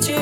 you 0.00 0.21